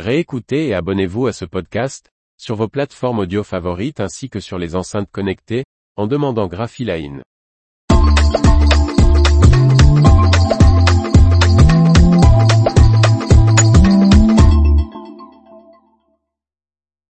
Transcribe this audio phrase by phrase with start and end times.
[0.00, 4.74] Réécoutez et abonnez-vous à ce podcast, sur vos plateformes audio favorites ainsi que sur les
[4.74, 5.64] enceintes connectées,
[5.96, 7.22] en demandant Graphiline.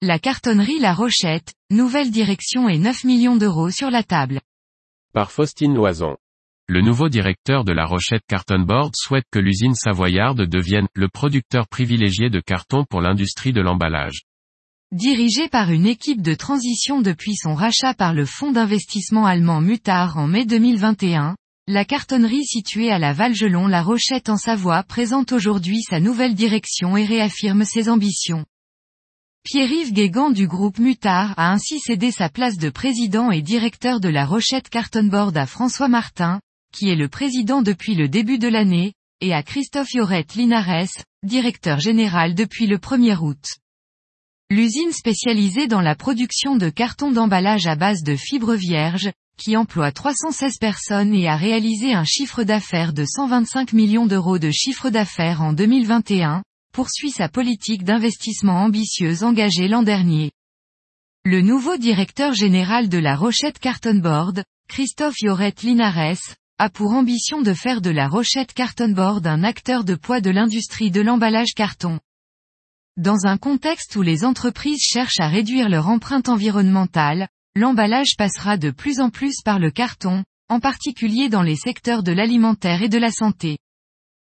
[0.00, 4.40] La cartonnerie La Rochette, nouvelle direction et 9 millions d'euros sur la table.
[5.12, 6.16] Par Faustine Loison.
[6.70, 11.66] Le nouveau directeur de la Rochette Carton Board souhaite que l'usine savoyarde devienne le producteur
[11.66, 14.24] privilégié de carton pour l'industrie de l'emballage.
[14.92, 20.18] Dirigé par une équipe de transition depuis son rachat par le fonds d'investissement allemand Mutar
[20.18, 21.36] en mai 2021,
[21.68, 26.98] la cartonnerie située à la Valgelon La Rochette en Savoie présente aujourd'hui sa nouvelle direction
[26.98, 28.44] et réaffirme ses ambitions.
[29.42, 34.10] Pierre-Yves Guégan du groupe Mutar a ainsi cédé sa place de président et directeur de
[34.10, 36.40] la Rochette Carton Board à François Martin,
[36.78, 41.80] qui est le président depuis le début de l'année, et à Christophe Yorette Linares, directeur
[41.80, 43.56] général depuis le 1er août.
[44.48, 49.90] L'usine spécialisée dans la production de cartons d'emballage à base de fibres vierges, qui emploie
[49.90, 55.42] 316 personnes et a réalisé un chiffre d'affaires de 125 millions d'euros de chiffre d'affaires
[55.42, 60.30] en 2021, poursuit sa politique d'investissement ambitieuse engagée l'an dernier.
[61.24, 67.40] Le nouveau directeur général de la Rochette Carton Board, Christophe Yorette Linares, a pour ambition
[67.40, 72.00] de faire de la Rochette Cartonboard un acteur de poids de l'industrie de l'emballage carton.
[72.96, 78.72] Dans un contexte où les entreprises cherchent à réduire leur empreinte environnementale, l'emballage passera de
[78.72, 82.98] plus en plus par le carton, en particulier dans les secteurs de l'alimentaire et de
[82.98, 83.58] la santé.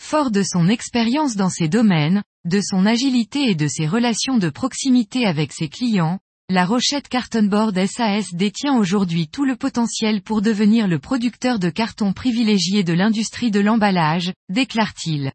[0.00, 4.48] Fort de son expérience dans ces domaines, de son agilité et de ses relations de
[4.48, 6.18] proximité avec ses clients,
[6.52, 12.12] la Rochette Cartonboard SAS détient aujourd'hui tout le potentiel pour devenir le producteur de carton
[12.12, 15.32] privilégié de l'industrie de l'emballage, déclare-t-il.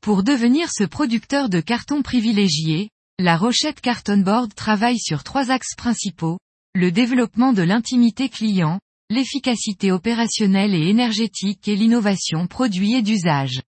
[0.00, 6.40] Pour devenir ce producteur de carton privilégié, la Rochette Cartonboard travaille sur trois axes principaux,
[6.74, 13.62] le développement de l'intimité client, l'efficacité opérationnelle et énergétique et l'innovation produit et d'usage.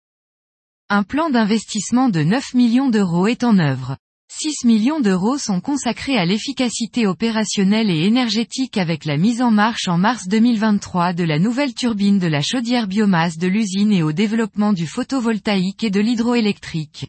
[0.90, 3.96] Un plan d'investissement de 9 millions d'euros est en œuvre.
[4.30, 9.88] 6 millions d'euros sont consacrés à l'efficacité opérationnelle et énergétique avec la mise en marche
[9.88, 14.12] en mars 2023 de la nouvelle turbine de la chaudière biomasse de l'usine et au
[14.12, 17.08] développement du photovoltaïque et de l'hydroélectrique.